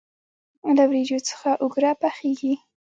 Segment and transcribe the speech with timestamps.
[0.75, 2.53] له وریجو څخه اوگره پخیږي.